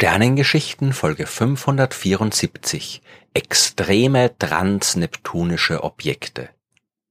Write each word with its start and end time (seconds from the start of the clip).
Sternengeschichten 0.00 0.92
Folge 0.92 1.26
574 1.26 3.02
Extreme 3.34 4.30
transneptunische 4.38 5.82
Objekte. 5.82 6.50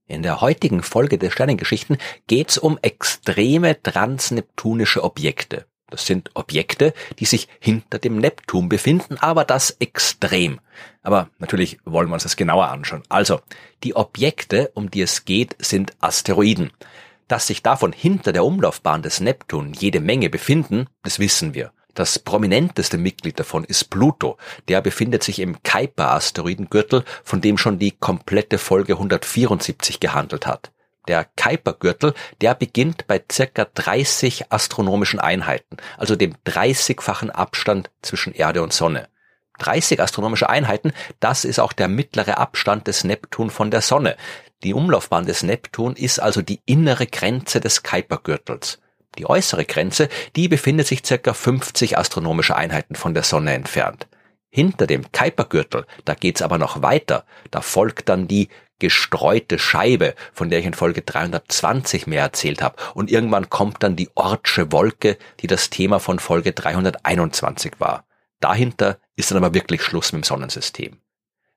In 0.07 0.23
der 0.23 0.39
heutigen 0.39 0.81
Folge 0.81 1.17
der 1.17 1.29
Sternengeschichten 1.29 1.97
geht's 2.27 2.57
um 2.57 2.79
extreme 2.81 3.83
transneptunische 3.83 5.03
Objekte. 5.03 5.65
Das 5.89 6.05
sind 6.05 6.31
Objekte, 6.33 6.93
die 7.19 7.25
sich 7.25 7.49
hinter 7.59 7.99
dem 7.99 8.19
Neptun 8.19 8.69
befinden, 8.69 9.17
aber 9.17 9.43
das 9.43 9.71
extrem. 9.81 10.61
Aber 11.01 11.29
natürlich 11.39 11.79
wollen 11.83 12.07
wir 12.07 12.13
uns 12.13 12.23
das 12.23 12.37
genauer 12.37 12.69
anschauen. 12.69 13.03
Also, 13.09 13.41
die 13.83 13.97
Objekte, 13.97 14.71
um 14.75 14.89
die 14.89 15.01
es 15.01 15.25
geht, 15.25 15.57
sind 15.59 15.91
Asteroiden. 15.99 16.71
Dass 17.27 17.47
sich 17.47 17.61
davon 17.61 17.91
hinter 17.91 18.31
der 18.31 18.45
Umlaufbahn 18.45 19.01
des 19.01 19.19
Neptun 19.19 19.73
jede 19.73 19.99
Menge 19.99 20.29
befinden, 20.29 20.87
das 21.03 21.19
wissen 21.19 21.53
wir. 21.53 21.73
Das 21.97 22.19
prominenteste 22.19 22.99
Mitglied 22.99 23.39
davon 23.39 23.63
ist 23.63 23.89
Pluto. 23.89 24.37
Der 24.67 24.81
befindet 24.81 25.23
sich 25.23 25.39
im 25.39 25.63
Kuiper-Asteroidengürtel, 25.63 27.03
von 27.23 27.41
dem 27.41 27.57
schon 27.57 27.79
die 27.79 27.89
komplette 27.89 28.59
Folge 28.59 28.93
174 28.93 29.99
gehandelt 29.99 30.45
hat. 30.45 30.71
Der 31.07 31.25
Kuiper-Gürtel, 31.35 32.13
der 32.39 32.53
beginnt 32.53 33.07
bei 33.07 33.19
circa 33.31 33.65
30 33.65 34.51
astronomischen 34.51 35.19
Einheiten, 35.19 35.77
also 35.97 36.15
dem 36.15 36.35
30-fachen 36.45 37.31
Abstand 37.31 37.89
zwischen 38.03 38.31
Erde 38.31 38.61
und 38.61 38.73
Sonne. 38.73 39.07
30 39.57 39.99
astronomische 39.99 40.51
Einheiten, 40.51 40.93
das 41.19 41.45
ist 41.45 41.59
auch 41.59 41.73
der 41.73 41.87
mittlere 41.87 42.37
Abstand 42.37 42.85
des 42.85 43.05
Neptun 43.05 43.49
von 43.49 43.71
der 43.71 43.81
Sonne. 43.81 44.17
Die 44.61 44.75
Umlaufbahn 44.75 45.25
des 45.25 45.41
Neptun 45.41 45.95
ist 45.95 46.19
also 46.19 46.43
die 46.43 46.61
innere 46.67 47.07
Grenze 47.07 47.59
des 47.59 47.81
Kuipergürtels. 47.81 48.77
Die 49.17 49.25
äußere 49.25 49.65
Grenze, 49.65 50.09
die 50.35 50.47
befindet 50.47 50.87
sich 50.87 51.05
circa 51.05 51.33
50 51.33 51.97
astronomische 51.97 52.55
Einheiten 52.55 52.95
von 52.95 53.13
der 53.13 53.23
Sonne 53.23 53.53
entfernt. 53.53 54.07
Hinter 54.49 54.87
dem 54.87 55.11
Kuipergürtel, 55.11 55.85
da 56.05 56.13
geht's 56.13 56.41
aber 56.41 56.57
noch 56.57 56.81
weiter. 56.81 57.25
Da 57.51 57.61
folgt 57.61 58.09
dann 58.09 58.27
die 58.27 58.49
gestreute 58.79 59.59
Scheibe, 59.59 60.13
von 60.33 60.49
der 60.49 60.59
ich 60.59 60.65
in 60.65 60.73
Folge 60.73 61.01
320 61.01 62.07
mehr 62.07 62.21
erzählt 62.21 62.61
habe. 62.61 62.75
Und 62.93 63.11
irgendwann 63.11 63.49
kommt 63.49 63.83
dann 63.83 63.95
die 63.95 64.09
Ortsche 64.15 64.71
Wolke, 64.71 65.17
die 65.39 65.47
das 65.47 65.69
Thema 65.69 65.99
von 65.99 66.19
Folge 66.19 66.53
321 66.53 67.73
war. 67.79 68.05
Dahinter 68.39 68.99
ist 69.15 69.31
dann 69.31 69.37
aber 69.37 69.53
wirklich 69.53 69.81
Schluss 69.81 70.11
mit 70.11 70.23
dem 70.23 70.23
Sonnensystem. 70.23 70.97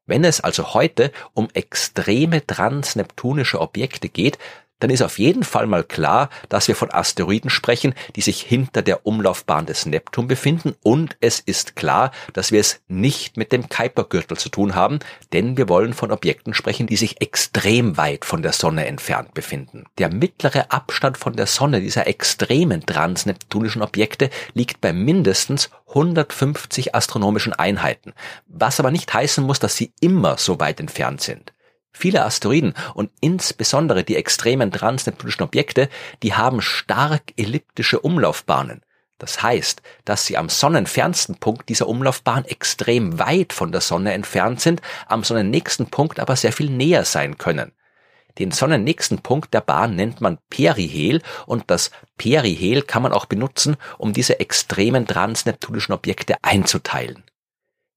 Wenn 0.07 0.25
es 0.25 0.41
also 0.41 0.75
heute 0.75 1.13
um 1.35 1.49
extreme 1.53 2.45
transneptunische 2.45 3.61
Objekte 3.61 4.09
geht, 4.09 4.39
dann 4.81 4.91
ist 4.91 5.03
auf 5.03 5.19
jeden 5.19 5.45
Fall 5.45 5.67
mal 5.67 5.85
klar, 5.85 6.31
dass 6.49 6.69
wir 6.69 6.75
von 6.75 6.93
Asteroiden 6.93 7.51
sprechen, 7.51 7.95
die 8.17 8.21
sich 8.21 8.43
hinter 8.43 8.83
der 8.83 9.07
Umlaufbahn 9.07 9.67
des 9.67 9.87
Neptun 9.87 10.27
befinden 10.27 10.75
und 10.83 11.17
es 11.21 11.39
ist 11.41 11.77
klar, 11.77 12.11
dass 12.33 12.51
wir 12.51 12.61
es 12.61 12.81
nicht 12.89 13.37
mit 13.37 13.53
dem 13.53 13.69
Kuipergürtel 13.69 14.37
zu 14.37 14.49
tun 14.49 14.75
haben, 14.75 14.99
denn 15.33 15.57
wir 15.57 15.69
wollen 15.69 15.93
von 15.93 16.11
Objekten 16.11 16.55
sprechen, 16.55 16.87
die 16.87 16.97
sich 16.97 17.21
extrem 17.21 17.97
weit 17.97 18.25
von 18.25 18.43
der 18.43 18.53
Sonne 18.53 18.87
entfernt 18.87 19.35
befinden. 19.35 19.85
Der 19.99 20.13
mittlere 20.13 20.73
Abstand 20.73 21.17
von 21.17 21.37
der 21.37 21.47
Sonne 21.47 21.81
dieser 21.81 22.07
extremen 22.07 22.85
transneptunischen 22.85 23.83
Objekte 23.83 24.31
liegt 24.55 24.81
bei 24.81 24.93
mindestens 24.93 25.71
150 25.89 26.95
astronomischen 26.95 27.53
Einheiten, 27.53 28.13
was 28.47 28.81
aber 28.81 28.91
nicht 28.91 29.13
heißen 29.13 29.45
muss, 29.45 29.59
dass 29.59 29.77
sie 29.77 29.93
immer 30.01 30.39
so 30.39 30.61
weit 30.61 30.81
entfernt 30.81 31.21
sind. 31.21 31.53
Viele 31.93 32.25
Asteroiden 32.25 32.75
und 32.95 33.11
insbesondere 33.21 34.05
die 34.05 34.17
extremen 34.17 34.71
transneptunischen 34.71 35.43
Objekte, 35.43 35.89
die 36.23 36.35
haben 36.35 36.63
stark 36.63 37.33
elliptische 37.37 38.01
Umlaufbahnen. 38.01 38.83
Das 39.19 39.43
heißt, 39.43 39.83
dass 40.07 40.25
sie 40.25 40.39
am 40.39 40.49
sonnenfernsten 40.49 41.37
Punkt 41.37 41.69
dieser 41.69 41.89
Umlaufbahn 41.89 42.47
extrem 42.47 43.19
weit 43.19 43.53
von 43.53 43.71
der 43.71 43.83
Sonne 43.83 44.15
entfernt 44.15 44.63
sind, 44.63 44.81
am 45.07 45.25
sonnennächsten 45.25 45.87
Punkt 45.87 46.19
aber 46.19 46.37
sehr 46.37 46.53
viel 46.53 46.71
näher 46.71 47.05
sein 47.05 47.37
können. 47.37 47.73
Den 48.39 48.51
sonnennächsten 48.51 49.19
Punkt 49.19 49.53
der 49.53 49.61
Bahn 49.61 49.95
nennt 49.95 50.23
man 50.23 50.39
Perihel 50.49 51.21
und 51.45 51.65
das 51.71 51.91
Perihel 52.17 52.83
kann 52.83 53.03
man 53.03 53.13
auch 53.13 53.27
benutzen, 53.27 53.77
um 53.99 54.15
diese 54.15 54.41
extremen 54.41 55.07
transneptunischen 55.07 55.95
Objekte 55.95 56.37
einzuteilen. 56.43 57.23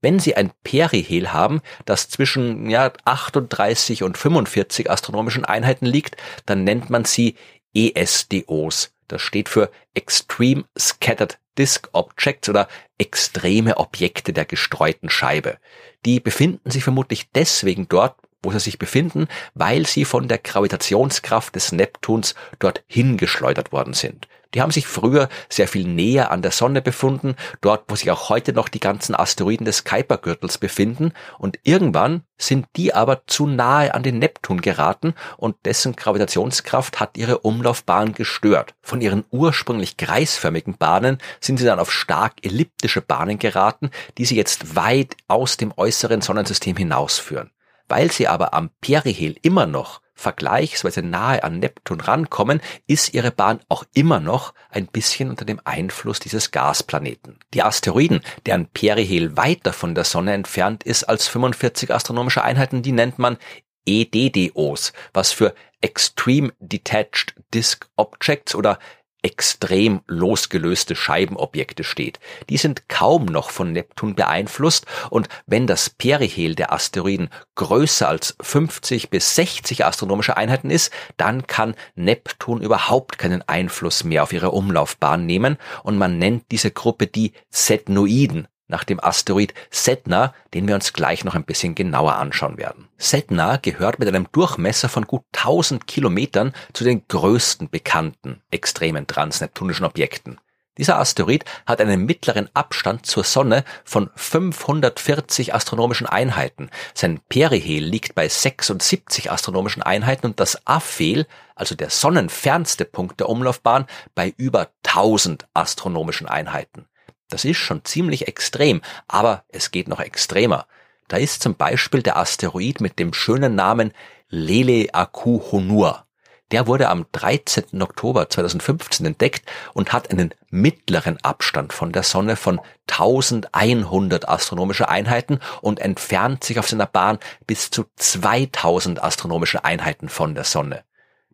Wenn 0.03 0.19
Sie 0.19 0.35
ein 0.35 0.51
Perihel 0.65 1.31
haben, 1.31 1.61
das 1.85 2.09
zwischen 2.09 2.69
ja, 2.69 2.91
38 3.05 4.03
und 4.03 4.17
45 4.17 4.91
astronomischen 4.91 5.45
Einheiten 5.45 5.85
liegt, 5.85 6.17
dann 6.45 6.65
nennt 6.65 6.89
man 6.89 7.05
sie 7.05 7.35
ESDOs. 7.73 8.93
Das 9.07 9.21
steht 9.21 9.47
für 9.47 9.71
Extreme 9.93 10.65
Scattered 10.77 11.39
Disk 11.57 11.87
Objects 11.93 12.49
oder 12.49 12.67
extreme 12.97 13.77
Objekte 13.77 14.33
der 14.33 14.43
gestreuten 14.43 15.09
Scheibe. 15.09 15.57
Die 16.05 16.19
befinden 16.19 16.69
sich 16.69 16.83
vermutlich 16.83 17.29
deswegen 17.31 17.87
dort, 17.87 18.17
wo 18.43 18.51
sie 18.51 18.59
sich 18.59 18.77
befinden, 18.77 19.27
weil 19.55 19.87
sie 19.87 20.05
von 20.05 20.27
der 20.27 20.37
Gravitationskraft 20.37 21.55
des 21.55 21.71
Neptuns 21.71 22.35
dort 22.59 22.83
hingeschleudert 22.87 23.71
worden 23.71 23.93
sind. 23.93 24.27
Die 24.53 24.61
haben 24.61 24.71
sich 24.71 24.87
früher 24.87 25.29
sehr 25.49 25.67
viel 25.67 25.87
näher 25.87 26.31
an 26.31 26.41
der 26.41 26.51
Sonne 26.51 26.81
befunden, 26.81 27.35
dort 27.61 27.85
wo 27.87 27.95
sich 27.95 28.11
auch 28.11 28.29
heute 28.29 28.53
noch 28.53 28.69
die 28.69 28.79
ganzen 28.79 29.15
Asteroiden 29.15 29.65
des 29.65 29.83
Kuipergürtels 29.83 30.57
befinden, 30.57 31.13
und 31.39 31.59
irgendwann 31.63 32.21
sind 32.37 32.67
die 32.75 32.93
aber 32.93 33.23
zu 33.25 33.47
nahe 33.47 33.93
an 33.93 34.03
den 34.03 34.19
Neptun 34.19 34.61
geraten 34.61 35.13
und 35.37 35.55
dessen 35.65 35.95
Gravitationskraft 35.95 36.99
hat 36.99 37.17
ihre 37.17 37.39
Umlaufbahn 37.39 38.13
gestört. 38.13 38.75
Von 38.81 39.01
ihren 39.01 39.23
ursprünglich 39.31 39.97
kreisförmigen 39.97 40.77
Bahnen 40.77 41.17
sind 41.39 41.57
sie 41.57 41.65
dann 41.65 41.79
auf 41.79 41.91
stark 41.91 42.33
elliptische 42.43 43.01
Bahnen 43.01 43.39
geraten, 43.39 43.89
die 44.17 44.25
sie 44.25 44.35
jetzt 44.35 44.75
weit 44.75 45.15
aus 45.27 45.57
dem 45.57 45.73
äußeren 45.75 46.21
Sonnensystem 46.21 46.75
hinausführen. 46.75 47.49
Weil 47.88 48.11
sie 48.11 48.27
aber 48.27 48.53
am 48.53 48.69
Perihel 48.81 49.35
immer 49.41 49.66
noch 49.66 50.01
vergleichsweise 50.16 51.01
nahe 51.01 51.44
an 51.44 51.59
Neptun 51.59 51.99
rankommen, 51.99 52.61
ist 52.88 53.13
ihre 53.13 53.31
Bahn 53.31 53.59
auch 53.67 53.83
immer 53.94 54.19
noch 54.19 54.53
ein 54.69 54.88
bisschen 54.88 55.29
unter 55.29 55.45
dem 55.45 55.59
Einfluss 55.63 56.19
dieses 56.19 56.51
Gasplaneten. 56.51 57.39
Die 57.53 57.63
Asteroiden, 57.63 58.21
deren 58.45 58.67
Perihel 58.67 59.35
weiter 59.38 59.73
von 59.73 59.95
der 59.95 60.03
Sonne 60.03 60.33
entfernt 60.33 60.83
ist 60.83 61.03
als 61.05 61.27
45 61.27 61.94
astronomische 61.94 62.44
Einheiten, 62.44 62.83
die 62.83 62.91
nennt 62.91 63.19
man 63.19 63.38
EDDOs, 63.85 64.94
was 65.13 65.31
für 65.31 65.53
Extreme 65.81 66.53
Detached 66.59 67.35
Disk 67.53 67.89
Objects 67.97 68.55
oder 68.55 68.79
extrem 69.23 70.01
losgelöste 70.06 70.95
Scheibenobjekte 70.95 71.84
steht. 71.84 72.19
Die 72.50 72.57
sind 72.57 72.88
kaum 72.89 73.25
noch 73.25 73.50
von 73.50 73.72
Neptun 73.72 74.16
beeinflusst 74.16 74.85
und 75.09 75.29
wenn 75.47 75.66
das 75.66 75.89
Perihel 75.89 76.56
der 76.56 76.72
Asteroiden 76.72 77.29
größer 77.56 78.07
als 78.07 78.35
50 78.41 79.09
bis 79.09 79.35
60 79.35 79.85
astronomische 79.85 80.38
Einheiten 80.38 80.69
ist, 80.69 80.91
dann 81.17 81.47
kann 81.47 81.75
Neptun 81.95 82.62
überhaupt 82.62 83.17
keinen 83.17 83.41
Einfluss 83.47 84.03
mehr 84.03 84.23
auf 84.23 84.33
ihre 84.33 84.51
Umlaufbahn 84.51 85.25
nehmen 85.25 85.57
und 85.83 85.97
man 85.97 86.19
nennt 86.19 86.51
diese 86.51 86.72
Gruppe 86.72 87.07
die 87.07 87.33
Setnoiden 87.50 88.47
nach 88.68 88.84
dem 88.84 89.03
Asteroid 89.03 89.53
Setna, 89.69 90.34
den 90.53 90.68
wir 90.68 90.75
uns 90.75 90.94
gleich 90.94 91.24
noch 91.24 91.35
ein 91.35 91.44
bisschen 91.44 91.75
genauer 91.75 92.16
anschauen 92.16 92.57
werden. 92.57 92.88
Setna 92.97 93.57
gehört 93.57 94.00
mit 94.00 94.07
einem 94.07 94.28
Durchmesser 94.31 94.90
von 94.90 95.06
gut 95.06 95.24
1000 95.35 95.88
Kilometern 95.88 96.53
zu 96.74 96.84
den 96.84 97.07
größten 97.07 97.69
bekannten 97.69 98.41
extremen 98.51 99.07
transneptunischen 99.07 99.85
Objekten. 99.85 100.40
Dieser 100.79 100.97
Asteroid 100.97 101.46
hat 101.68 101.81
einen 101.81 102.06
mittleren 102.06 102.50
Abstand 102.56 103.06
zur 103.06 103.24
Sonne 103.24 103.63
von 103.83 104.10
540 104.15 105.54
astronomischen 105.54 106.07
Einheiten. 106.07 106.71
Sein 106.95 107.19
Perihel 107.30 107.83
liegt 107.83 108.16
bei 108.16 108.27
76 108.27 109.30
astronomischen 109.30 109.83
Einheiten 109.83 110.25
und 110.25 110.39
das 110.39 110.66
Aphel, 110.66 111.27
also 111.54 111.75
der 111.75 111.92
sonnenfernste 111.92 112.86
Punkt 112.86 113.19
der 113.19 113.30
Umlaufbahn, 113.30 113.86
bei 114.16 114.33
über 114.38 114.69
1000 114.83 115.45
astronomischen 115.54 116.27
Einheiten. 116.27 116.88
Das 117.33 117.45
ist 117.45 117.57
schon 117.57 117.83
ziemlich 117.83 118.27
extrem, 118.27 118.83
aber 119.07 119.44
es 119.50 119.71
geht 119.71 119.88
noch 119.88 120.00
extremer. 120.00 120.68
Da 121.07 121.18
ist 121.18 121.41
zum 121.41 121.56
Beispiel 121.56 122.03
der 122.03 122.18
Asteroid 122.18 122.80
mit 122.80 123.00
dem 123.00 123.12
schönen 123.12 123.56
Namen 123.56 123.91
Lele 124.30 124.94
Aku 124.94 125.41
Honur. 125.51 126.06
Der 126.51 126.68
wurde 126.68 126.89
am 126.89 127.07
13. 127.12 127.81
Oktober 127.81 128.30
2015 128.30 129.07
entdeckt 129.07 129.50
und 129.74 129.94
hat 129.94 130.12
einen 130.12 130.35
mittleren 130.51 131.18
Abstand 131.24 131.74
von 131.74 131.91
der 131.91 132.03
Sonne 132.03 132.35
von 132.35 132.62
1100 132.88 134.30
astronomische 134.30 134.88
Einheiten 134.88 135.39
und 135.62 135.80
entfernt 135.80 136.44
sich 136.44 136.59
auf 136.59 136.69
seiner 136.69 136.85
Bahn 136.85 137.18
bis 137.47 137.71
zu 137.71 137.85
2000 137.95 139.03
astronomische 139.03 139.65
Einheiten 139.65 140.07
von 140.07 140.35
der 140.35 140.44
Sonne. 140.44 140.83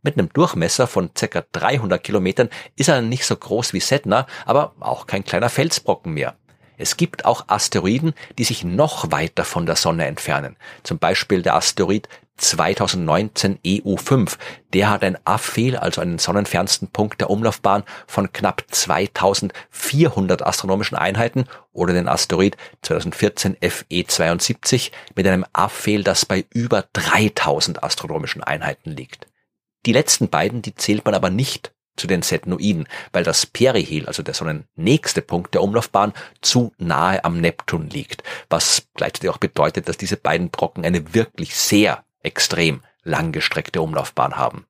Mit 0.01 0.18
einem 0.18 0.31
Durchmesser 0.31 0.88
von 0.88 1.12
ca. 1.13 1.44
300 1.51 2.04
Kilometern 2.04 2.50
ist 2.75 2.90
er 2.90 3.01
nicht 3.01 3.25
so 3.25 3.36
groß 3.36 3.74
wie 3.74 3.80
Setna, 3.80 4.28
aber 4.46 4.74
auch 4.80 5.07
kein 5.07 5.24
kleiner 5.24 5.50
Felsbrocken 5.50 6.13
mehr. 6.13 6.36
Es 6.78 6.96
gibt 6.96 7.25
auch 7.25 7.44
Asteroiden, 7.48 8.13
die 8.38 8.46
sich 8.46 8.63
noch 8.63 9.12
weiter 9.12 9.44
von 9.44 9.66
der 9.66 9.75
Sonne 9.75 10.06
entfernen. 10.06 10.56
Zum 10.84 10.98
Beispiel 10.98 11.42
der 11.42 11.56
Asteroid 11.56 12.07
2019 12.38 13.60
EU5. 13.66 14.38
Der 14.74 14.90
hat 14.90 15.04
ein 15.04 15.18
Aphel, 15.25 15.75
also 15.75 16.00
einen 16.00 16.19
sonnenfernsten 16.19 16.88
Punkt 16.88 17.19
der 17.19 17.30
Umlaufbahn 17.30 17.84
von 18.07 18.31
knapp 18.31 18.63
2400 18.69 20.42
astronomischen 20.46 20.98
Einheiten 20.98 21.46
oder 21.74 21.94
den 21.94 22.07
Asteroid 22.07 22.56
2014 22.81 23.57
FE72 23.57 24.92
mit 25.16 25.28
einem 25.28 25.46
Aphel, 25.54 26.04
das 26.04 26.25
bei 26.25 26.46
über 26.54 26.86
3000 26.94 27.84
astronomischen 27.84 28.42
Einheiten 28.42 28.92
liegt. 28.92 29.29
Die 29.86 29.94
letzten 29.94 30.30
beiden, 30.30 30.62
die 30.62 30.76
zählt 30.76 31.06
man 31.06 31.16
aber 31.16 31.30
nicht 31.30 31.74
zu 31.96 32.08
den 32.08 32.22
Setnoiden, 32.22 32.88
weil 33.12 33.24
das 33.24 33.46
Perihel, 33.46 34.08
also 34.08 34.24
der 34.24 34.34
sonnennächste 34.34 35.22
Punkt 35.22 35.54
der 35.54 35.62
Umlaufbahn, 35.62 36.14
zu 36.42 36.74
nahe 36.78 37.24
am 37.24 37.40
Neptun 37.42 37.90
liegt, 37.90 38.24
was 38.50 38.88
gleichzeitig 38.96 39.30
auch 39.30 39.38
bedeutet, 39.38 39.88
dass 39.88 39.98
diese 39.98 40.18
beiden 40.18 40.50
Brocken 40.50 40.86
eine 40.86 41.14
wirklich 41.14 41.56
sehr 41.56 42.04
extrem 42.22 42.81
langgestreckte 43.04 43.81
Umlaufbahn 43.81 44.38
haben. 44.38 44.66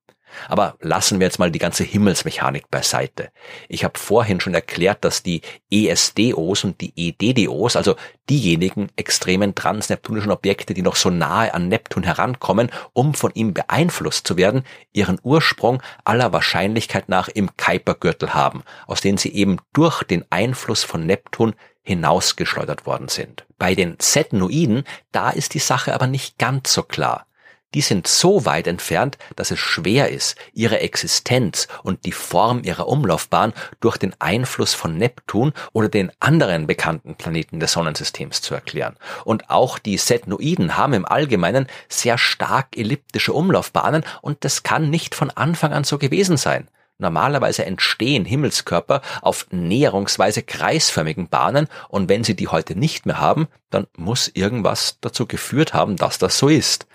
Aber 0.48 0.76
lassen 0.80 1.20
wir 1.20 1.26
jetzt 1.26 1.38
mal 1.38 1.50
die 1.50 1.58
ganze 1.58 1.84
Himmelsmechanik 1.84 2.70
beiseite. 2.70 3.30
Ich 3.68 3.84
habe 3.84 3.98
vorhin 3.98 4.40
schon 4.40 4.54
erklärt, 4.54 5.04
dass 5.04 5.22
die 5.22 5.42
ESDOs 5.70 6.64
und 6.64 6.80
die 6.80 6.92
EDDOs, 6.96 7.76
also 7.76 7.96
diejenigen 8.28 8.88
extremen 8.96 9.54
transneptunischen 9.54 10.30
Objekte, 10.30 10.74
die 10.74 10.82
noch 10.82 10.96
so 10.96 11.10
nahe 11.10 11.52
an 11.52 11.68
Neptun 11.68 12.04
herankommen, 12.04 12.70
um 12.92 13.14
von 13.14 13.32
ihm 13.34 13.54
beeinflusst 13.54 14.26
zu 14.26 14.36
werden, 14.36 14.64
ihren 14.92 15.18
Ursprung 15.22 15.82
aller 16.04 16.32
Wahrscheinlichkeit 16.32 17.08
nach 17.08 17.28
im 17.28 17.56
Kuipergürtel 17.56 18.34
haben, 18.34 18.62
aus 18.86 19.00
denen 19.00 19.18
sie 19.18 19.34
eben 19.34 19.58
durch 19.72 20.02
den 20.04 20.24
Einfluss 20.30 20.84
von 20.84 21.06
Neptun 21.06 21.54
hinausgeschleudert 21.82 22.86
worden 22.86 23.08
sind. 23.08 23.46
Bei 23.58 23.74
den 23.74 23.96
Setnoiden, 24.00 24.84
da 25.12 25.30
ist 25.30 25.54
die 25.54 25.58
Sache 25.58 25.94
aber 25.94 26.06
nicht 26.06 26.38
ganz 26.38 26.72
so 26.72 26.82
klar 26.82 27.26
die 27.74 27.80
sind 27.80 28.06
so 28.06 28.44
weit 28.44 28.66
entfernt, 28.66 29.18
dass 29.36 29.50
es 29.50 29.58
schwer 29.58 30.10
ist, 30.10 30.36
ihre 30.52 30.80
Existenz 30.80 31.68
und 31.82 32.04
die 32.04 32.12
Form 32.12 32.62
ihrer 32.64 32.88
Umlaufbahn 32.88 33.52
durch 33.80 33.96
den 33.96 34.14
Einfluss 34.18 34.74
von 34.74 34.96
Neptun 34.96 35.52
oder 35.72 35.88
den 35.88 36.10
anderen 36.20 36.66
bekannten 36.66 37.14
Planeten 37.14 37.60
des 37.60 37.72
Sonnensystems 37.72 38.40
zu 38.42 38.54
erklären. 38.54 38.96
Und 39.24 39.50
auch 39.50 39.78
die 39.78 39.98
Setnoiden 39.98 40.76
haben 40.76 40.94
im 40.94 41.06
Allgemeinen 41.06 41.66
sehr 41.88 42.18
stark 42.18 42.76
elliptische 42.76 43.32
Umlaufbahnen 43.32 44.04
und 44.20 44.44
das 44.44 44.62
kann 44.62 44.90
nicht 44.90 45.14
von 45.14 45.30
Anfang 45.30 45.72
an 45.72 45.84
so 45.84 45.98
gewesen 45.98 46.36
sein. 46.36 46.68
Normalerweise 47.00 47.64
entstehen 47.64 48.26
Himmelskörper 48.26 49.00
auf 49.22 49.46
näherungsweise 49.50 50.42
kreisförmigen 50.42 51.28
Bahnen 51.28 51.66
und 51.88 52.10
wenn 52.10 52.24
sie 52.24 52.36
die 52.36 52.48
heute 52.48 52.78
nicht 52.78 53.06
mehr 53.06 53.18
haben, 53.18 53.48
dann 53.70 53.86
muss 53.96 54.28
irgendwas 54.28 54.98
dazu 55.00 55.26
geführt 55.26 55.72
haben, 55.72 55.96
dass 55.96 56.18
das 56.18 56.36
so 56.36 56.48
ist. 56.48 56.86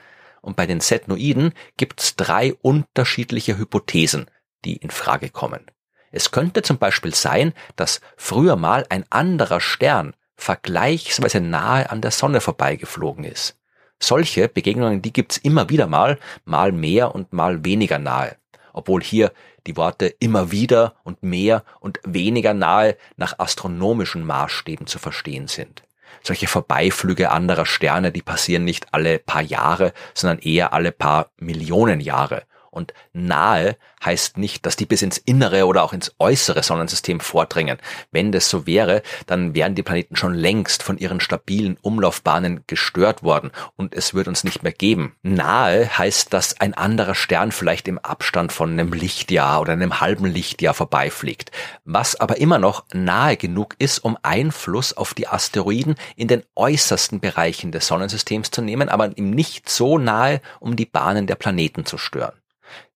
Und 0.46 0.56
bei 0.56 0.68
den 0.68 0.80
Setnoiden 0.80 1.54
gibt's 1.76 2.16
drei 2.16 2.54
unterschiedliche 2.62 3.58
Hypothesen, 3.58 4.30
die 4.64 4.76
in 4.76 4.92
Frage 4.92 5.32
kommen. 5.32 5.66
Es 6.12 6.30
könnte 6.30 6.62
zum 6.62 6.78
Beispiel 6.78 7.16
sein, 7.16 7.52
dass 7.76 8.00
früher 8.16 8.56
mal 8.56 8.86
ein 8.90 9.06
anderer 9.10 9.60
Stern 9.60 10.14
vergleichsweise 10.36 11.42
nahe 11.42 11.90
an 11.90 12.02
der 12.02 12.12
Sonne 12.12 12.42
vorbeigeflogen 12.42 13.24
ist. 13.24 13.58
Solche 14.00 14.48
Begegnungen, 14.48 15.02
die 15.02 15.12
gibt's 15.12 15.38
immer 15.38 15.70
wieder 15.70 15.88
mal, 15.88 16.20
mal 16.44 16.72
mehr 16.72 17.16
und 17.16 17.34
mal 17.34 17.66
weniger 17.66 17.98
nahe. 17.98 18.38
Obwohl 18.72 19.02
hier 19.02 19.32
die 19.66 19.78
Worte 19.78 20.06
immer 20.06 20.52
wieder 20.52 20.94
und 21.04 21.24
mehr 21.24 21.64
und 21.80 22.00
weniger 22.04 22.54
nahe 22.54 22.98
nach 23.18 23.40
astronomischen 23.40 24.24
Maßstäben 24.24 24.86
zu 24.86 25.00
verstehen 25.00 25.48
sind 25.48 25.86
solche 26.24 26.48
Vorbeiflüge 26.48 27.32
anderer 27.32 27.66
Sterne, 27.66 28.12
die 28.12 28.22
passieren 28.22 28.64
nicht 28.64 28.94
alle 28.94 29.20
paar 29.20 29.42
Jahre, 29.42 29.94
sondern 30.14 30.40
eher 30.40 30.74
alle 30.74 30.92
paar 30.92 31.32
Millionen 31.38 32.00
Jahre. 32.00 32.44
Und 32.75 32.94
nahe 33.13 33.77
heißt 34.04 34.38
nicht, 34.38 34.66
dass 34.66 34.75
die 34.75 34.86
bis 34.86 35.01
ins 35.01 35.18
innere 35.18 35.66
oder 35.66 35.81
auch 35.81 35.94
ins 35.94 36.13
äußere 36.19 36.62
Sonnensystem 36.62 37.22
vordringen. 37.22 37.77
Wenn 38.12 38.33
das 38.33 38.50
so 38.50 38.68
wäre, 38.68 39.01
dann 39.27 39.56
wären 39.56 39.75
die 39.75 39.81
Planeten 39.81 40.18
schon 40.18 40.33
längst 40.33 40.83
von 40.83 40.98
ihren 40.98 41.22
stabilen 41.22 41.77
Umlaufbahnen 41.81 42.66
gestört 42.68 43.24
worden 43.24 43.51
und 43.77 43.95
es 43.95 44.13
würde 44.13 44.30
uns 44.30 44.44
nicht 44.44 44.62
mehr 44.62 44.74
geben. 44.74 45.16
Nahe 45.24 45.98
heißt, 45.98 46.33
dass 46.33 46.60
ein 46.60 46.74
anderer 46.74 47.16
Stern 47.16 47.54
vielleicht 47.54 47.88
im 47.88 47.98
Abstand 47.98 48.51
von 48.51 48.72
einem 48.72 48.92
Lichtjahr 48.92 49.62
oder 49.62 49.72
einem 49.72 50.01
halben 50.01 50.25
Lichtjahr 50.25 50.74
vorbeifliegt. 50.74 51.51
Was 51.86 52.19
aber 52.19 52.38
immer 52.38 52.60
noch 52.60 52.83
nahe 52.94 53.38
genug 53.38 53.75
ist, 53.80 54.00
um 54.00 54.18
Einfluss 54.22 54.92
auf 54.92 55.13
die 55.13 55.30
Asteroiden 55.30 55.95
in 56.18 56.27
den 56.27 56.44
äußersten 56.56 57.22
Bereichen 57.22 57.72
des 57.72 57.88
Sonnensystems 57.88 58.51
zu 58.51 58.62
nehmen, 58.62 58.89
aber 58.89 59.18
ihm 59.18 59.31
nicht 59.31 59.69
so 59.69 59.98
nahe, 59.98 60.42
um 60.60 60.75
die 60.75 60.86
Bahnen 60.86 61.25
der 61.25 61.36
Planeten 61.36 61.86
zu 61.86 61.98
stören. 61.98 62.33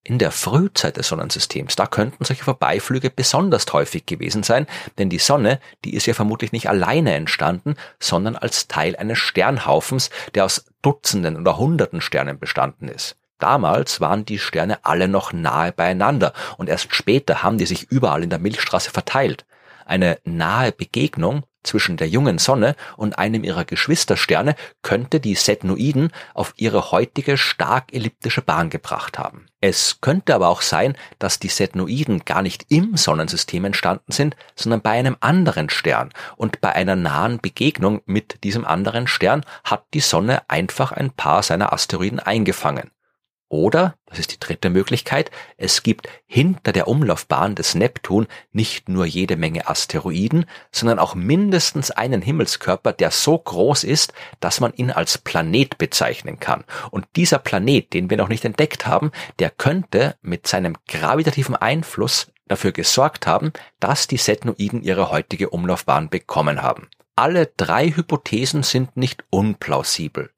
In 0.04 0.18
der 0.18 0.32
Frühzeit 0.32 0.98
des 0.98 1.10
Sonnensystems, 1.10 1.76
da 1.76 1.86
könnten 1.86 2.24
solche 2.24 2.44
Vorbeiflüge 2.44 3.10
besonders 3.10 3.66
häufig 3.74 4.06
gewesen 4.06 4.44
sein, 4.44 4.66
denn 4.98 5.10
die 5.10 5.20
Sonne, 5.20 5.60
die 5.84 5.94
ist 5.94 6.06
ja 6.06 6.14
vermutlich 6.14 6.52
nicht 6.52 6.70
alleine 6.70 7.14
entstanden, 7.14 7.76
sondern 8.00 8.36
als 8.36 8.68
Teil 8.68 8.96
eines 8.96 9.20
Sternhaufens, 9.20 10.10
der 10.36 10.46
aus 10.46 10.66
Dutzenden 10.82 11.36
oder 11.36 11.58
Hunderten 11.58 12.02
Sternen 12.02 12.40
bestanden 12.40 12.88
ist. 12.88 13.18
Damals 13.40 14.02
waren 14.02 14.26
die 14.26 14.40
Sterne 14.40 14.84
alle 14.84 15.08
noch 15.08 15.32
nahe 15.34 15.72
beieinander 15.72 16.34
und 16.58 16.70
erst 16.70 16.94
später 16.94 17.44
haben 17.44 17.58
die 17.58 17.66
sich 17.66 17.92
überall 17.92 18.24
in 18.24 18.30
der 18.30 18.40
Milchstraße 18.40 18.92
verteilt. 18.92 19.46
Eine 19.90 20.20
nahe 20.24 20.72
Begegnung 20.72 21.46
zwischen 21.64 21.98
der 21.98 22.08
jungen 22.08 22.38
Sonne 22.38 22.76
und 22.96 23.18
einem 23.18 23.44
ihrer 23.44 23.66
Geschwistersterne 23.66 24.54
könnte 24.84 25.20
die 25.20 25.34
Setnoiden 25.34 26.12
auf 26.36 26.54
ihre 26.58 26.92
heutige 26.92 27.38
stark 27.38 27.92
elliptische 27.92 28.44
Bahn 28.44 28.70
gebracht 28.70 29.18
haben. 29.18 29.48
Es 29.62 29.98
könnte 30.00 30.36
aber 30.36 30.50
auch 30.50 30.62
sein, 30.62 30.96
dass 31.18 31.40
die 31.40 31.48
Setnoiden 31.48 32.24
gar 32.24 32.44
nicht 32.44 32.68
im 32.70 32.98
Sonnensystem 32.98 33.66
entstanden 33.66 34.12
sind, 34.12 34.36
sondern 34.56 34.82
bei 34.82 34.92
einem 34.92 35.18
anderen 35.22 35.72
Stern. 35.72 36.12
Und 36.38 36.62
bei 36.62 36.72
einer 36.72 36.96
nahen 36.96 37.40
Begegnung 37.40 38.04
mit 38.06 38.44
diesem 38.44 38.66
anderen 38.66 39.08
Stern 39.08 39.44
hat 39.64 39.86
die 39.96 40.02
Sonne 40.02 40.44
einfach 40.50 40.92
ein 40.92 41.10
paar 41.10 41.42
seiner 41.42 41.74
Asteroiden 41.74 42.20
eingefangen. 42.20 42.92
Oder, 43.52 43.96
das 44.06 44.20
ist 44.20 44.32
die 44.32 44.40
dritte 44.40 44.70
Möglichkeit, 44.70 45.32
es 45.58 45.82
gibt 45.82 46.08
hinter 46.28 46.72
der 46.72 46.88
Umlaufbahn 46.88 47.56
des 47.56 47.74
Neptun 47.74 48.28
nicht 48.52 48.88
nur 48.90 49.08
jede 49.08 49.38
Menge 49.38 49.68
Asteroiden, 49.68 50.46
sondern 50.72 51.00
auch 51.00 51.16
mindestens 51.16 51.90
einen 51.90 52.22
Himmelskörper, 52.22 52.94
der 52.94 53.10
so 53.10 53.40
groß 53.40 53.86
ist, 53.86 54.14
dass 54.40 54.60
man 54.60 54.72
ihn 54.76 54.92
als 54.92 55.18
Planet 55.18 55.80
bezeichnen 55.80 56.40
kann. 56.40 56.64
Und 56.92 57.08
dieser 57.16 57.40
Planet, 57.40 57.92
den 57.92 58.12
wir 58.12 58.18
noch 58.18 58.30
nicht 58.30 58.46
entdeckt 58.46 58.86
haben, 58.86 59.12
der 59.40 59.50
könnte 59.50 60.16
mit 60.22 60.46
seinem 60.46 60.78
gravitativen 60.88 61.56
Einfluss 61.56 62.32
dafür 62.48 62.72
gesorgt 62.72 63.26
haben, 63.26 63.52
dass 63.80 64.06
die 64.06 64.18
Setnoiden 64.18 64.84
ihre 64.84 65.10
heutige 65.10 65.50
Umlaufbahn 65.50 66.10
bekommen 66.10 66.62
haben. 66.62 66.88
Alle 67.16 67.48
drei 67.58 67.90
Hypothesen 67.90 68.62
sind 68.62 68.96
nicht 68.96 69.24
unplausibel. 69.32 70.30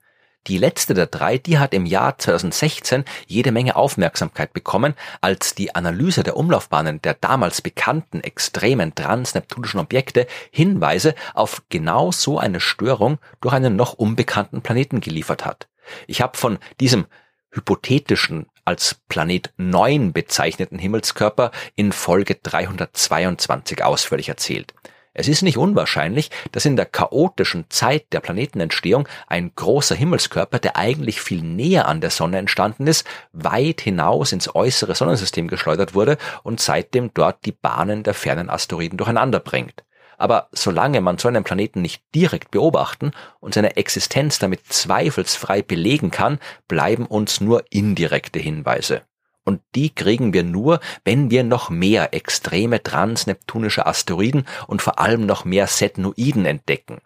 Die 0.47 0.57
letzte 0.57 0.95
der 0.95 1.05
drei, 1.05 1.37
die 1.37 1.59
hat 1.59 1.73
im 1.73 1.85
Jahr 1.85 2.17
2016 2.17 3.05
jede 3.27 3.51
Menge 3.51 3.75
Aufmerksamkeit 3.75 4.53
bekommen, 4.53 4.95
als 5.21 5.53
die 5.53 5.75
Analyse 5.75 6.23
der 6.23 6.35
Umlaufbahnen 6.35 6.99
der 7.01 7.13
damals 7.13 7.61
bekannten 7.61 8.21
extremen 8.21 8.95
transneptunischen 8.95 9.79
Objekte 9.79 10.25
Hinweise 10.49 11.13
auf 11.35 11.61
genau 11.69 12.11
so 12.11 12.39
eine 12.39 12.59
Störung 12.59 13.19
durch 13.39 13.53
einen 13.53 13.75
noch 13.75 13.93
unbekannten 13.93 14.61
Planeten 14.61 14.99
geliefert 14.99 15.45
hat. 15.45 15.67
Ich 16.07 16.21
habe 16.21 16.35
von 16.37 16.57
diesem 16.79 17.05
hypothetischen 17.51 18.47
als 18.65 18.95
Planet 19.09 19.51
9 19.57 20.13
bezeichneten 20.13 20.79
Himmelskörper 20.79 21.51
in 21.75 21.91
Folge 21.91 22.35
322 22.35 23.83
ausführlich 23.83 24.29
erzählt. 24.29 24.73
Es 25.13 25.27
ist 25.27 25.41
nicht 25.41 25.57
unwahrscheinlich, 25.57 26.31
dass 26.53 26.65
in 26.65 26.77
der 26.77 26.85
chaotischen 26.85 27.65
Zeit 27.69 28.05
der 28.13 28.21
Planetenentstehung 28.21 29.09
ein 29.27 29.51
großer 29.53 29.93
Himmelskörper, 29.93 30.59
der 30.59 30.77
eigentlich 30.77 31.19
viel 31.19 31.41
näher 31.41 31.87
an 31.89 31.99
der 31.99 32.11
Sonne 32.11 32.37
entstanden 32.37 32.87
ist, 32.87 33.05
weit 33.33 33.81
hinaus 33.81 34.31
ins 34.31 34.55
äußere 34.55 34.95
Sonnensystem 34.95 35.49
geschleudert 35.49 35.93
wurde 35.93 36.17
und 36.43 36.61
seitdem 36.61 37.13
dort 37.13 37.45
die 37.45 37.51
Bahnen 37.51 38.03
der 38.03 38.13
fernen 38.13 38.49
Asteroiden 38.49 38.97
durcheinander 38.97 39.41
bringt. 39.41 39.83
Aber 40.17 40.47
solange 40.53 41.01
man 41.01 41.17
so 41.17 41.27
einen 41.27 41.43
Planeten 41.43 41.81
nicht 41.81 42.03
direkt 42.15 42.51
beobachten 42.51 43.11
und 43.39 43.53
seine 43.53 43.75
Existenz 43.75 44.39
damit 44.39 44.65
zweifelsfrei 44.67 45.61
belegen 45.61 46.11
kann, 46.11 46.39
bleiben 46.67 47.05
uns 47.05 47.41
nur 47.41 47.65
indirekte 47.69 48.39
Hinweise. 48.39 49.01
Und 49.43 49.61
die 49.75 49.93
kriegen 49.93 50.33
wir 50.33 50.43
nur, 50.43 50.79
wenn 51.03 51.31
wir 51.31 51.43
noch 51.43 51.69
mehr 51.69 52.13
extreme 52.13 52.83
transneptunische 52.83 53.85
Asteroiden 53.85 54.45
und 54.67 54.81
vor 54.81 54.99
allem 54.99 55.25
noch 55.25 55.45
mehr 55.45 55.67
Setnoiden 55.67 56.45
entdecken. 56.45 57.01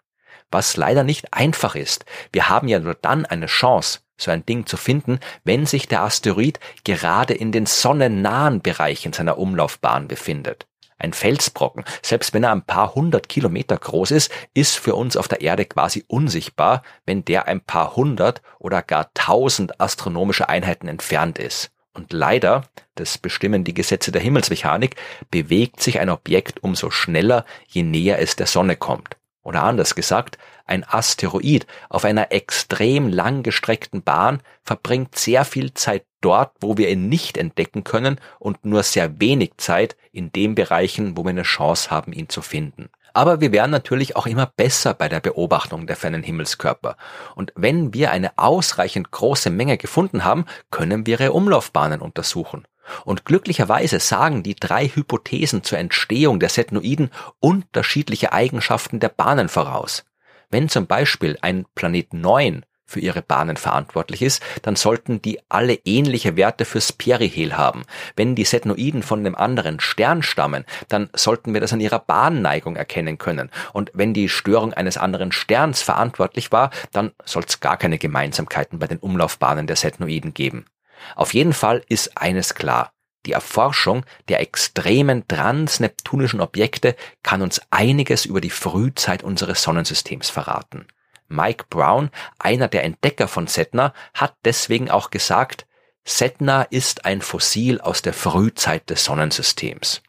Was 0.50 0.76
leider 0.76 1.02
nicht 1.02 1.32
einfach 1.32 1.74
ist. 1.74 2.04
Wir 2.32 2.48
haben 2.48 2.68
ja 2.68 2.78
nur 2.78 2.94
dann 2.94 3.24
eine 3.24 3.46
Chance, 3.46 4.00
so 4.18 4.30
ein 4.30 4.46
Ding 4.46 4.66
zu 4.66 4.76
finden, 4.76 5.18
wenn 5.44 5.66
sich 5.66 5.88
der 5.88 6.02
Asteroid 6.02 6.60
gerade 6.84 7.34
in 7.34 7.52
den 7.52 7.66
sonnennahen 7.66 8.62
Bereichen 8.62 9.12
seiner 9.12 9.38
Umlaufbahn 9.38 10.08
befindet. 10.08 10.66
Ein 10.98 11.12
Felsbrocken, 11.12 11.84
selbst 12.02 12.32
wenn 12.32 12.44
er 12.44 12.52
ein 12.52 12.62
paar 12.64 12.94
hundert 12.94 13.28
Kilometer 13.28 13.76
groß 13.76 14.12
ist, 14.12 14.30
ist 14.54 14.78
für 14.78 14.94
uns 14.94 15.16
auf 15.18 15.28
der 15.28 15.42
Erde 15.42 15.66
quasi 15.66 16.04
unsichtbar, 16.08 16.82
wenn 17.04 17.24
der 17.24 17.46
ein 17.46 17.60
paar 17.60 17.96
hundert 17.96 18.40
oder 18.58 18.82
gar 18.82 19.12
tausend 19.12 19.78
astronomische 19.78 20.48
Einheiten 20.48 20.88
entfernt 20.88 21.38
ist. 21.38 21.70
Und 21.96 22.12
leider, 22.12 22.64
das 22.94 23.16
bestimmen 23.16 23.64
die 23.64 23.72
Gesetze 23.72 24.12
der 24.12 24.20
Himmelsmechanik, 24.20 24.96
bewegt 25.30 25.82
sich 25.82 25.98
ein 25.98 26.10
Objekt 26.10 26.62
umso 26.62 26.90
schneller, 26.90 27.46
je 27.66 27.82
näher 27.82 28.18
es 28.18 28.36
der 28.36 28.46
Sonne 28.46 28.76
kommt. 28.76 29.16
Oder 29.42 29.62
anders 29.62 29.94
gesagt, 29.94 30.36
ein 30.66 30.84
Asteroid 30.84 31.66
auf 31.88 32.04
einer 32.04 32.32
extrem 32.32 33.08
langgestreckten 33.08 34.02
Bahn 34.02 34.42
verbringt 34.62 35.16
sehr 35.16 35.46
viel 35.46 35.72
Zeit 35.72 36.04
dort, 36.20 36.52
wo 36.60 36.76
wir 36.76 36.90
ihn 36.90 37.08
nicht 37.08 37.38
entdecken 37.38 37.82
können 37.82 38.20
und 38.40 38.66
nur 38.66 38.82
sehr 38.82 39.18
wenig 39.18 39.52
Zeit 39.56 39.96
in 40.12 40.32
den 40.32 40.54
Bereichen, 40.54 41.16
wo 41.16 41.24
wir 41.24 41.30
eine 41.30 41.44
Chance 41.44 41.90
haben, 41.90 42.12
ihn 42.12 42.28
zu 42.28 42.42
finden. 42.42 42.90
Aber 43.16 43.40
wir 43.40 43.50
werden 43.50 43.70
natürlich 43.70 44.14
auch 44.14 44.26
immer 44.26 44.44
besser 44.44 44.92
bei 44.92 45.08
der 45.08 45.20
Beobachtung 45.20 45.86
der 45.86 45.96
fernen 45.96 46.22
Himmelskörper. 46.22 46.98
Und 47.34 47.50
wenn 47.56 47.94
wir 47.94 48.10
eine 48.10 48.36
ausreichend 48.36 49.10
große 49.10 49.48
Menge 49.48 49.78
gefunden 49.78 50.22
haben, 50.22 50.44
können 50.70 51.06
wir 51.06 51.18
ihre 51.18 51.32
Umlaufbahnen 51.32 52.02
untersuchen. 52.02 52.68
Und 53.06 53.24
glücklicherweise 53.24 54.00
sagen 54.00 54.42
die 54.42 54.54
drei 54.54 54.88
Hypothesen 54.88 55.62
zur 55.62 55.78
Entstehung 55.78 56.40
der 56.40 56.50
Setnoiden 56.50 57.10
unterschiedliche 57.40 58.34
Eigenschaften 58.34 59.00
der 59.00 59.08
Bahnen 59.08 59.48
voraus. 59.48 60.04
Wenn 60.50 60.68
zum 60.68 60.86
Beispiel 60.86 61.38
ein 61.40 61.64
Planet 61.74 62.12
9 62.12 62.66
für 62.86 63.00
ihre 63.00 63.22
Bahnen 63.22 63.56
verantwortlich 63.56 64.22
ist, 64.22 64.42
dann 64.62 64.76
sollten 64.76 65.20
die 65.20 65.40
alle 65.48 65.74
ähnliche 65.84 66.36
Werte 66.36 66.64
fürs 66.64 66.92
Perihel 66.92 67.56
haben. 67.56 67.82
Wenn 68.14 68.34
die 68.34 68.44
Setnoiden 68.44 69.02
von 69.02 69.20
einem 69.20 69.34
anderen 69.34 69.80
Stern 69.80 70.22
stammen, 70.22 70.64
dann 70.88 71.10
sollten 71.14 71.52
wir 71.52 71.60
das 71.60 71.72
an 71.72 71.80
ihrer 71.80 71.98
Bahnneigung 71.98 72.76
erkennen 72.76 73.18
können. 73.18 73.50
Und 73.72 73.90
wenn 73.92 74.14
die 74.14 74.28
Störung 74.28 74.72
eines 74.72 74.96
anderen 74.96 75.32
Sterns 75.32 75.82
verantwortlich 75.82 76.52
war, 76.52 76.70
dann 76.92 77.12
soll 77.24 77.44
es 77.46 77.60
gar 77.60 77.76
keine 77.76 77.98
Gemeinsamkeiten 77.98 78.78
bei 78.78 78.86
den 78.86 78.98
Umlaufbahnen 78.98 79.66
der 79.66 79.76
Setnoiden 79.76 80.32
geben. 80.32 80.66
Auf 81.14 81.34
jeden 81.34 81.52
Fall 81.52 81.82
ist 81.88 82.16
eines 82.16 82.54
klar. 82.54 82.92
Die 83.26 83.32
Erforschung 83.32 84.04
der 84.28 84.40
extremen 84.40 85.26
transneptunischen 85.26 86.40
Objekte 86.40 86.94
kann 87.24 87.42
uns 87.42 87.60
einiges 87.70 88.24
über 88.24 88.40
die 88.40 88.50
Frühzeit 88.50 89.24
unseres 89.24 89.62
Sonnensystems 89.62 90.30
verraten. 90.30 90.86
Mike 91.28 91.66
Brown, 91.70 92.10
einer 92.38 92.68
der 92.68 92.84
Entdecker 92.84 93.28
von 93.28 93.46
Setna, 93.46 93.92
hat 94.14 94.34
deswegen 94.44 94.90
auch 94.90 95.10
gesagt, 95.10 95.66
Setna 96.04 96.62
ist 96.62 97.04
ein 97.04 97.20
Fossil 97.20 97.80
aus 97.80 98.02
der 98.02 98.12
Frühzeit 98.12 98.88
des 98.90 99.04
Sonnensystems. 99.04 100.02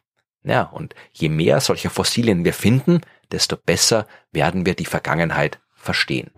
Ja, 0.43 0.63
und 0.63 0.93
je 1.11 1.29
mehr 1.29 1.59
solcher 1.59 1.89
Fossilien 1.89 2.45
wir 2.45 2.53
finden, 2.53 3.01
desto 3.31 3.57
besser 3.57 4.07
werden 4.31 4.65
wir 4.65 4.75
die 4.75 4.85
Vergangenheit 4.85 5.59
verstehen. 5.75 6.31